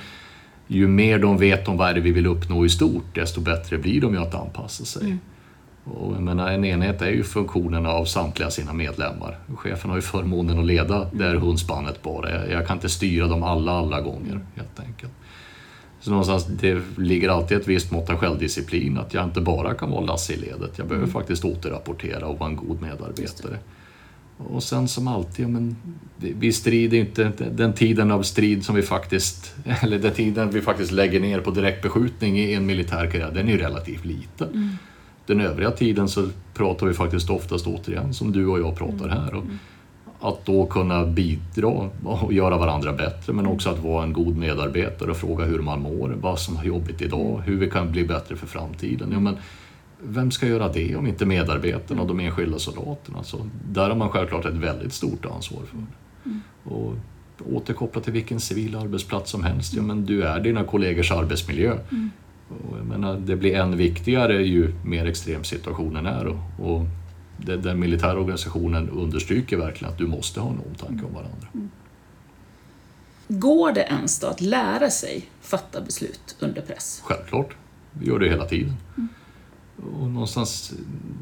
[0.67, 3.77] ju mer de vet om vad är det vi vill uppnå i stort, desto bättre
[3.77, 5.17] blir de ju att anpassa sig.
[5.93, 9.37] Och jag menar, en enhet är ju funktionen av samtliga sina medlemmar.
[9.55, 12.47] Chefen har ju förmånen att leda det här hundspannet bara.
[12.47, 15.11] Jag, kan inte styra dem alla, alla gånger helt enkelt.
[15.99, 18.97] Så någonstans, det ligger alltid ett visst mått av självdisciplin.
[18.97, 20.77] Att jag inte bara kan vara Lasse i ledet.
[20.77, 23.57] Jag behöver faktiskt återrapportera och vara en god medarbetare.
[24.37, 25.75] Och sen som alltid, ja, men
[26.17, 30.91] vi strider inte, den tiden av strid som vi faktiskt, eller den tiden vi faktiskt
[30.91, 34.77] lägger ner på direktbeskjutning i en militär karriär, den är ju relativt liten.
[35.29, 39.35] Den övriga tiden så pratar vi faktiskt oftast återigen som du och jag pratar här.
[39.35, 39.43] Och
[40.19, 45.11] att då kunna bidra och göra varandra bättre men också att vara en god medarbetare
[45.11, 48.35] och fråga hur man mår, vad som har jobbigt idag, hur vi kan bli bättre
[48.35, 49.09] för framtiden.
[49.11, 49.37] Ja, men
[50.03, 53.23] vem ska göra det om inte medarbetarna och de enskilda soldaterna?
[53.23, 53.37] Så
[53.69, 55.77] där har man självklart ett väldigt stort ansvar för.
[56.73, 56.95] Och
[57.53, 61.77] återkoppla till vilken civil arbetsplats som helst, ja, men du är dina kollegors arbetsmiljö.
[62.49, 66.27] Och jag menar, det blir än viktigare ju mer extrem situationen är.
[66.27, 66.85] Och, och
[67.37, 71.47] det, den militära organisationen understryker verkligen att du måste ha en omtanke om varandra.
[73.27, 77.01] Går det ens då att lära sig fatta beslut under press?
[77.05, 77.55] Självklart,
[77.93, 78.73] vi gör det hela tiden.
[79.93, 80.73] Och någonstans,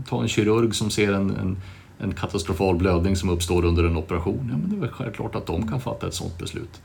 [0.07, 1.57] ta en kirurg som ser en, en,
[1.99, 4.47] en katastrofal blödning som uppstår under en operation.
[4.51, 6.81] Ja, men det är väl självklart att de kan fatta ett sådant beslut.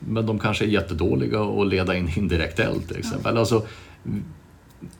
[0.00, 3.36] Men de kanske är jättedåliga att leda in indirekt eld till exempel.
[3.36, 3.66] Alltså,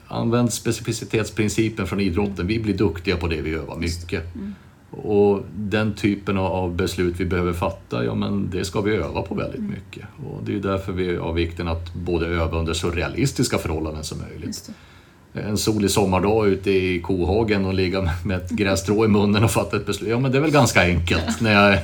[0.07, 2.47] använd specificitetsprincipen från idrotten.
[2.47, 4.23] Vi blir duktiga på det vi övar mycket.
[4.91, 9.35] Och den typen av beslut vi behöver fatta, ja men det ska vi öva på
[9.35, 10.05] väldigt mycket.
[10.25, 14.17] Och det är därför vi har vikten att både öva under så realistiska förhållanden som
[14.19, 14.71] möjligt.
[15.33, 19.77] En solig sommardag ute i kohagen och ligga med ett grässtrå i munnen och fatta
[19.77, 20.09] ett beslut.
[20.09, 21.41] Ja men det är väl ganska enkelt.
[21.41, 21.79] När jag,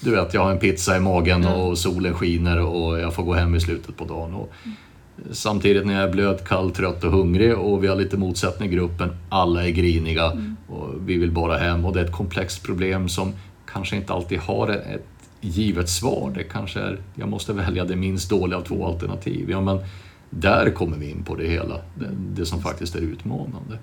[0.00, 3.34] du vet, jag har en pizza i magen och solen skiner och jag får gå
[3.34, 4.34] hem i slutet på dagen.
[4.34, 4.52] Och
[5.30, 8.72] Samtidigt när jag är blöt, kall, trött och hungrig och vi har lite motsättning i
[8.72, 9.10] gruppen.
[9.28, 10.56] Alla är griniga mm.
[10.68, 13.32] och vi vill bara hem och det är ett komplext problem som
[13.72, 15.06] kanske inte alltid har ett
[15.40, 16.32] givet svar.
[16.34, 19.50] Det kanske är, jag måste välja det minst dåliga av två alternativ.
[19.50, 19.78] Ja, men
[20.30, 23.78] där kommer vi in på det hela, det, det som faktiskt är utmanande.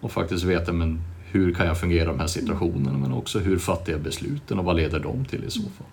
[0.00, 3.58] Och faktiskt veta men hur kan jag fungera i de här situationerna men också hur
[3.58, 5.86] fattar jag besluten och vad leder de till i så fall.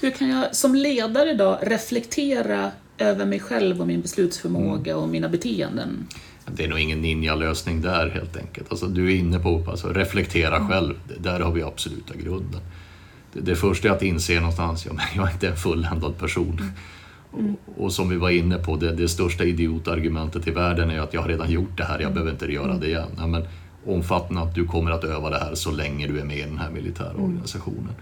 [0.00, 5.28] Hur kan jag som ledare då reflektera över mig själv och min beslutsförmåga och mina
[5.28, 6.06] beteenden?
[6.46, 8.70] Det är nog ingen ninja-lösning där helt enkelt.
[8.70, 10.68] Alltså, du är inne på alltså, reflektera mm.
[10.68, 12.60] själv, där har vi absoluta grunden.
[13.32, 16.58] Det, det första är att inse någonstans, ja, men jag är inte en fulländad person.
[16.60, 16.72] Mm.
[17.38, 17.56] Mm.
[17.76, 21.20] Och, som vi var inne på, det, det största idiotargumentet i världen är att jag
[21.20, 22.14] har redan gjort det här, jag mm.
[22.14, 23.10] behöver inte göra det igen.
[23.16, 23.44] Ja, men,
[23.86, 26.58] omfattande att du kommer att öva det här så länge du är med i den
[26.58, 27.24] här militära mm.
[27.24, 27.92] organisationen.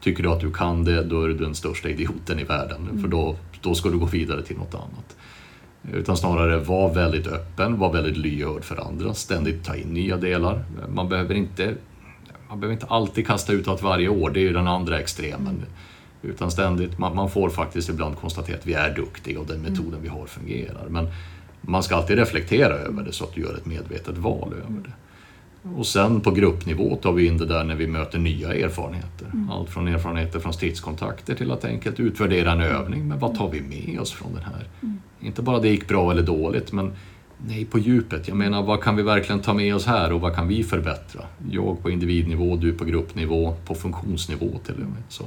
[0.00, 2.82] Tycker du att du kan det, då är du den största idioten i världen.
[2.82, 3.02] Mm.
[3.02, 5.16] För då, då ska du gå vidare till något annat.
[5.92, 10.64] Utan snarare var väldigt öppen, var väldigt lyhörd för andra, ständigt ta in nya delar.
[10.94, 11.74] Man behöver inte,
[12.48, 15.62] man behöver inte alltid kasta ut allt varje år, det är ju den andra extremen.
[16.22, 16.34] Mm.
[16.34, 19.72] Utan ständigt, man, man, får faktiskt ibland konstatera att vi är duktiga och den mm.
[19.72, 20.02] metoden mm.
[20.02, 20.86] vi har fungerar.
[20.88, 21.08] Men
[21.60, 24.92] man ska alltid reflektera över det så att du gör ett medvetet val över det.
[25.76, 29.26] Och sen på gruppnivå tar vi in det där när vi möter nya erfarenheter.
[29.32, 29.50] Mm.
[29.50, 33.08] Allt från erfarenheter från stridskontakter till att enkelt utvärdera en övning.
[33.08, 34.68] Men vad tar vi med oss från den här?
[34.82, 35.00] Mm.
[35.20, 36.92] Inte bara det gick bra eller dåligt, men
[37.46, 38.28] nej, på djupet.
[38.28, 41.22] Jag menar, vad kan vi verkligen ta med oss här och vad kan vi förbättra?
[41.50, 45.02] Jag på individnivå, du på gruppnivå, på funktionsnivå till och med.
[45.08, 45.24] Så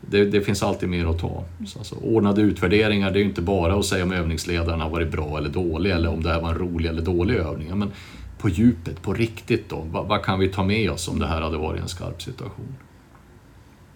[0.00, 1.44] det, det finns alltid mer att ta.
[1.66, 5.12] Så alltså, ordnade utvärderingar, det är ju inte bara att säga om övningsledaren har varit
[5.12, 7.78] bra eller dålig eller om det här var en rolig eller dålig övning.
[7.78, 7.92] Men
[8.38, 9.86] på djupet, på riktigt då?
[9.90, 12.76] Vad, vad, kan vi ta med oss om det här hade varit en skarp situation?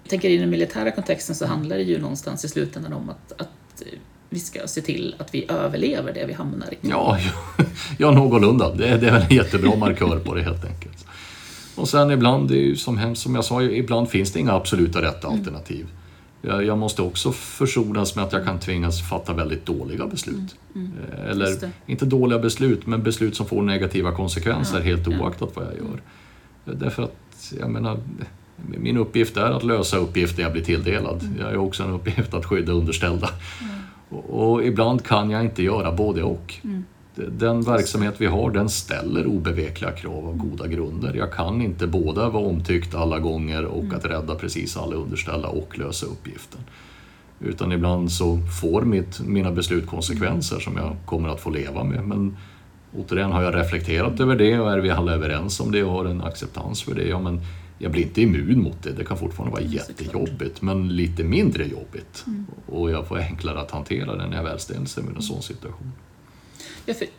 [0.03, 3.41] Jag tänker i den militära kontexten så handlar det ju någonstans i slutändan om att,
[3.41, 3.83] att
[4.29, 6.77] vi ska se till att vi överlever det vi hamnar i.
[6.81, 7.65] Ja, ja,
[7.99, 8.75] ja någorlunda.
[8.75, 11.04] Det, det är väl en jättebra markör på det helt enkelt.
[11.75, 15.03] Och sen ibland, det är ju som, som jag sa, ibland finns det inga absoluta
[15.03, 15.39] rätta mm.
[15.39, 15.87] alternativ.
[16.43, 20.57] Jag, jag, måste också försonas med att jag kan tvingas fatta väldigt dåliga beslut.
[20.75, 25.09] Mm, mm, eh, Eller, inte dåliga beslut, men beslut som får negativa konsekvenser ja, helt
[25.09, 26.01] oaktat vad jag gör.
[26.75, 27.99] Därför att, jag menar,
[28.57, 31.23] min uppgift är att lösa uppgifter jag blir tilldelad.
[31.23, 31.39] Mm.
[31.41, 33.31] Jag har också en uppgift att skydda underställda.
[34.09, 36.55] Och, och, ibland kan jag inte göra både och.
[37.17, 41.15] Mm den verksamhet vi har den ställer obevekliga krav av goda grunder.
[41.15, 43.97] Jag kan inte både vara omtyckt alla gånger och mm.
[43.97, 46.61] att rädda precis alla underställda och lösa uppgiften.
[47.41, 52.05] Utan ibland så får mitt, mina beslut konsekvenser som jag kommer att få leva med.
[52.05, 52.37] Men
[52.97, 56.05] återigen, har jag reflekterat över det och är vi alla överens om det och har
[56.05, 57.41] en acceptans för det, ja men
[57.79, 58.93] jag blir inte immun mot det.
[58.93, 62.25] Det kan fortfarande vara jättejobbigt, men lite mindre jobbigt.
[62.27, 62.47] Mm.
[62.67, 65.93] Och jag får enklare att hantera det när jag väl ställs med en sån situation.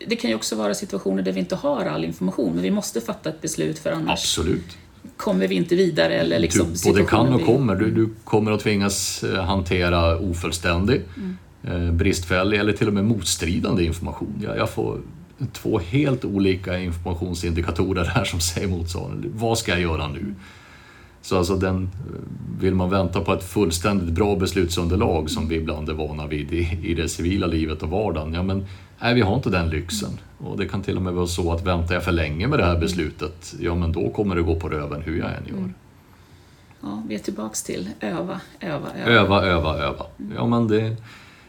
[0.08, 3.02] Det kan ju också vara situationer där vi inte har all information, men vi måste
[3.02, 4.78] fatta ett beslut för annars Absolut.
[5.18, 6.14] kommer vi inte vidare.
[6.14, 7.46] Eller liksom du, både kan och vi...
[7.46, 7.76] kommer.
[7.76, 11.38] Du, du, kommer att tvingas eh, hantera ofullständig, mm.
[11.64, 14.42] Eh, bristfällig eller till och med motstridande information.
[14.44, 15.02] Jag, jag får
[15.54, 19.28] två helt olika informationsindikatorer här som säger motsvarande.
[19.34, 20.36] Vad ska jag göra nu?
[21.26, 21.90] Så alltså den,
[22.60, 26.80] vill man vänta på ett fullständigt bra beslutsunderlag som vi ibland är vana vid i,
[26.84, 28.66] i det civila livet och vardagen, ja men
[29.00, 30.20] nej, vi har inte den lyxen.
[30.38, 32.66] Och det kan till och med vara så att väntar jag för länge med det
[32.66, 35.74] här beslutet, ja men då kommer det gå på röven hur jag än gör.
[36.82, 39.12] Ja, vi är tillbaks till öva, öva, öva.
[39.12, 40.06] Öva, öva, öva.
[40.36, 40.96] Ja men det,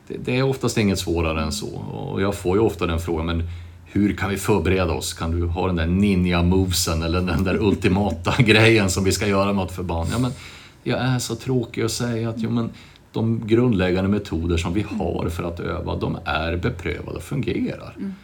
[0.09, 1.77] det, det är oftast inget svårare än så.
[1.77, 3.43] Och jag får ju ofta den frågan, men
[3.85, 5.15] hur kan vi förbereda oss?
[5.15, 9.53] Kan du ha den där ninja-movesen eller den där ultimata grejen som vi ska göra
[9.53, 10.09] med ett förband?
[10.13, 10.31] Ja, men
[10.83, 12.71] jag är så tråkig att säga att ja, men
[13.17, 17.95] de grundläggande metoder som vi har för att öva, de är beprövade och fungerar.
[17.97, 18.15] Mm.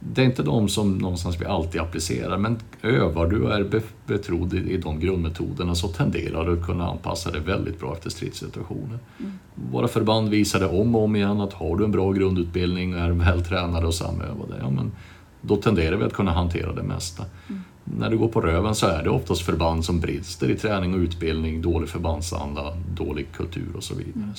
[0.00, 4.54] Det är inte de som någonstans vi alltid applicerar, men övar du och är betrodd
[4.54, 8.98] i de grundmetoderna så tenderar du att kunna anpassa dig väldigt bra efter stridssituationer.
[9.18, 9.32] Mm.
[9.54, 13.00] Våra förband visar det om och om igen att har du en bra grundutbildning och
[13.00, 14.92] är vältränade och samövade, ja, men
[15.40, 17.24] då tenderar vi att kunna hantera det mesta.
[17.48, 17.62] Mm.
[17.98, 20.98] När du går på röven så är det oftast förband som brister i träning och
[21.00, 24.12] utbildning, dålig förbandsanda, dålig kultur och så vidare.
[24.14, 24.30] Mm.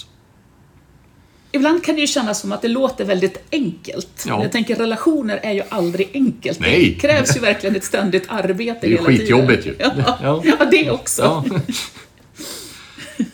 [1.52, 4.26] Ibland kan det ju kännas som att det låter väldigt enkelt.
[4.28, 4.42] Ja.
[4.44, 6.60] Jag tänker relationer är ju aldrig enkelt.
[6.60, 6.90] Nej.
[6.94, 9.20] Det krävs ju verkligen ett ständigt arbete Det är ju hela tiden.
[9.20, 9.76] skitjobbigt ju.
[9.80, 9.92] Ja,
[10.24, 10.42] Ja.
[10.60, 10.66] ja.
[10.72, 11.22] det också.
[11.22, 11.44] Ja.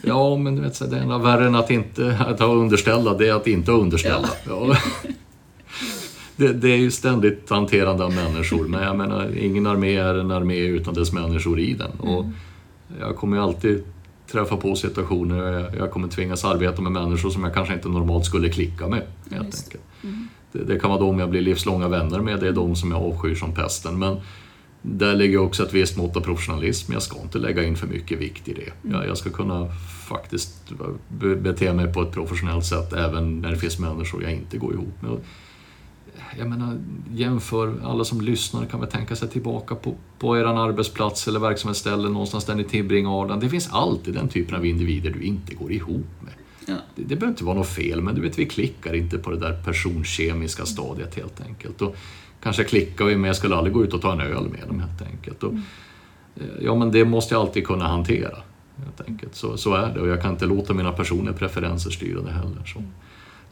[0.01, 3.33] ja, men du vet, det enda värre än att inte att ha underställda, det är
[3.33, 4.29] att inte ha underställda.
[6.35, 6.47] Ja.
[6.47, 10.31] Det, det är ju ständigt hanterande av människor, men jag menar, ingen armé är en
[10.31, 11.91] armé utan dess människor i den.
[11.99, 12.25] Och
[12.99, 13.83] jag kommer ju alltid
[14.31, 18.25] träffa på situationer jag, jag kommer tvingas arbeta med människor som jag kanske inte normalt
[18.25, 19.01] skulle klicka med.
[19.31, 19.83] Helt just enkelt.
[20.51, 23.01] Det, det kan vara de jag blir livslånga vänner med, det är de som jag
[23.03, 23.99] avskyr som pesten.
[23.99, 24.17] Men
[24.81, 26.93] där ligger också ett visst mått av professionalism.
[26.93, 28.91] Jag ska inte lägga in för mycket vikt i det.
[28.91, 29.67] Jag, jag ska kunna
[30.09, 30.71] faktiskt
[31.09, 34.73] be- bete mig på ett professionellt sätt även när det finns människor jag inte går
[34.73, 35.17] ihop med.
[36.37, 36.77] Jag menar,
[37.13, 42.09] jämför, alla som lyssnar kan väl tänka sig tillbaka på, på er arbetsplats eller verksamhetsställe
[42.09, 43.45] någonstans där ni tillbringar Arlanda.
[43.45, 46.33] Det finns alltid den typen av individer du inte går ihop med.
[46.65, 46.75] Ja.
[46.95, 49.37] Det, det behöver inte vara något fel, men du vet, vi klickar inte på det
[49.37, 51.81] där personkemiska stadiet helt enkelt.
[51.81, 51.95] Och
[52.41, 54.79] kanske klickar vi, men jag skulle aldrig gå ut och ta en öl med dem
[54.79, 55.43] helt enkelt.
[55.43, 55.53] Och,
[56.35, 58.37] eh, ja, men det måste jag alltid kunna hantera.
[58.77, 59.35] Helt enkelt.
[59.35, 62.65] Så, så är det och jag kan inte låta mina personliga preferenser styra det heller.
[62.65, 62.83] Så.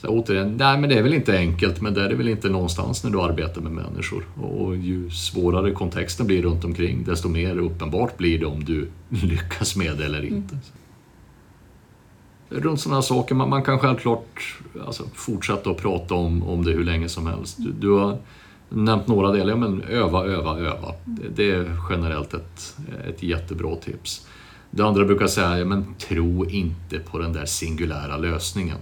[0.01, 2.49] Så återigen, nej men det är väl inte enkelt, men det är det väl inte
[2.49, 4.25] någonstans när du arbetar med människor.
[4.41, 9.75] Och ju svårare kontexten blir runt omkring, desto mer uppenbart blir det om du lyckas
[9.75, 10.57] med det eller inte.
[12.49, 16.83] Runt sådana saker, man, man kan självklart alltså, fortsätta att prata om, om det hur
[16.83, 17.57] länge som helst.
[17.57, 18.17] Du, du har
[18.69, 20.93] nämnt några delar, ja, men öva, öva, öva.
[21.05, 22.77] Det, det är generellt ett,
[23.09, 24.27] ett jättebra tips.
[24.71, 28.77] Det andra brukar säga, ja, men tro inte på den där singulära lösningen.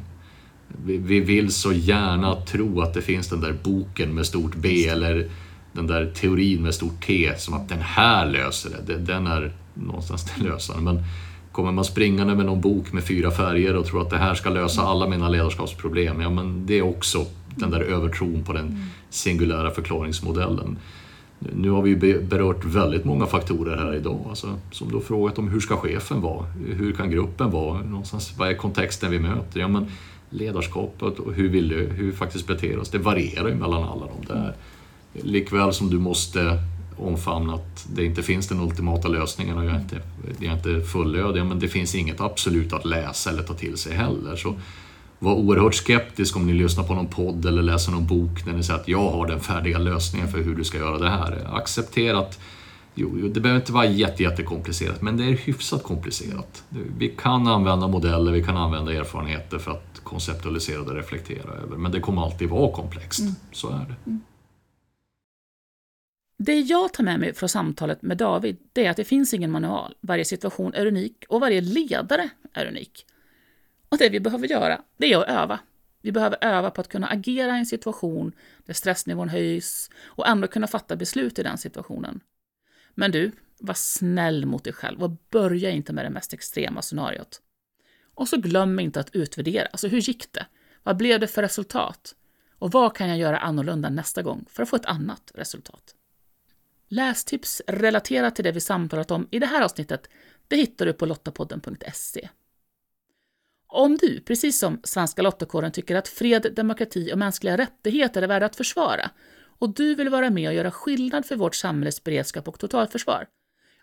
[0.85, 4.87] Vi, vi vill så gärna tro att det finns den där boken med stort B
[4.87, 5.29] eller
[5.71, 8.97] den där teorin med stort T som att den här löser det.
[8.97, 10.83] Den är någonstans den lösaren.
[10.83, 11.03] Men
[11.51, 14.49] kommer man springande med någon bok med fyra färger och tror att det här ska
[14.49, 19.71] lösa alla mina ledarskapsproblem, ja men det är också den där övertron på den singulära
[19.71, 20.77] förklaringsmodellen.
[21.39, 24.25] Nu har vi berört väldigt många faktorer här idag.
[24.29, 26.45] Alltså, som har frågat om hur ska chefen vara?
[26.65, 27.81] Hur kan gruppen vara?
[27.81, 29.59] Någonstans, vad är kontexten vi möter?
[29.59, 29.87] Ja, men
[30.29, 34.33] ledarskapet och hur vi, hur vi faktiskt beter oss, det varierar ju mellan alla de
[34.33, 34.55] där.
[35.13, 36.59] Likväl som du måste
[36.97, 40.01] omfamna att det inte finns den ultimata lösningen och jag är inte,
[40.39, 43.93] jag är inte fullödig, men det finns inget absolut att läsa eller ta till sig
[43.93, 44.35] heller.
[44.35, 44.55] Så
[45.19, 48.63] var oerhört skeptisk om ni lyssnar på någon podd eller läser någon bok där ni
[48.63, 51.47] säger att jag har den färdiga lösningen för hur du ska göra det här.
[51.53, 52.39] Acceptera att
[52.95, 56.63] jo, det behöver inte vara jätte, jättekomplicerat, men det är hyfsat komplicerat.
[56.97, 61.91] Vi kan använda modeller, vi kan använda erfarenheter för att konceptualisera och reflektera över, men
[61.91, 63.23] det kommer alltid vara komplext.
[63.51, 64.19] Så är det.
[66.37, 69.51] Det jag tar med mig från samtalet med David det är att det finns ingen
[69.51, 69.95] manual.
[70.01, 73.05] Varje situation är unik och varje ledare är unik.
[73.89, 75.59] Och det vi behöver göra, det är att öva.
[76.01, 78.31] Vi behöver öva på att kunna agera i en situation
[78.65, 82.19] där stressnivån höjs och ändå kunna fatta beslut i den situationen.
[82.95, 87.41] Men du, var snäll mot dig själv och börja inte med det mest extrema scenariot.
[88.19, 89.65] Och så glöm inte att utvärdera.
[89.65, 90.45] Alltså, hur gick det?
[90.83, 92.15] Vad blev det för resultat?
[92.59, 95.95] Och vad kan jag göra annorlunda nästa gång för att få ett annat resultat?
[96.87, 100.09] Lästips relaterat till det vi samtalat om i det här avsnittet
[100.47, 102.29] det hittar du på lottapodden.se.
[103.67, 108.45] Om du, precis som Svenska Lottakåren, tycker att fred, demokrati och mänskliga rättigheter är värda
[108.45, 112.59] att försvara och du vill vara med och göra skillnad för vårt samhälles beredskap och
[112.59, 113.27] totalförsvar,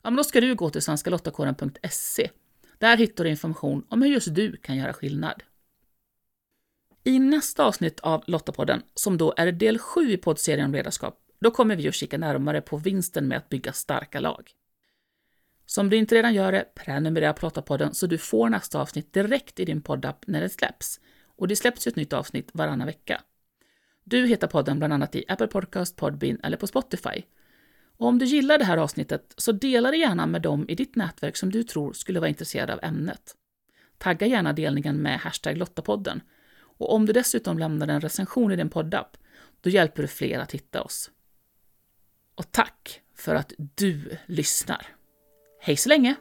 [0.03, 2.31] ja, men då ska du gå till svenskalottakåren.se.
[2.79, 5.43] Där hittar du information om hur just du kan göra skillnad.
[7.05, 11.51] I nästa avsnitt av Lottapodden, som då är del 7 i poddserien om ledarskap, då
[11.51, 14.51] kommer vi att kika närmare på vinsten med att bygga starka lag.
[15.67, 19.13] Så om du inte redan gör det, prenumerera på Lottapodden så du får nästa avsnitt
[19.13, 21.01] direkt i din poddapp när det släpps.
[21.37, 23.23] Och det släpps ju ett nytt avsnitt varannan vecka.
[24.05, 27.23] Du hittar podden bland annat i Apple Podcast, Podbean eller på Spotify.
[27.97, 30.97] Och om du gillar det här avsnittet så dela det gärna med dem i ditt
[30.97, 33.37] nätverk som du tror skulle vara intresserade av ämnet.
[33.99, 36.21] Tagga gärna delningen med hashtag Lottapodden.
[36.59, 39.17] Och om du dessutom lämnar en recension i din poddapp,
[39.61, 41.11] då hjälper du fler att hitta oss.
[42.35, 44.87] Och tack för att du lyssnar.
[45.61, 46.17] Hej så länge!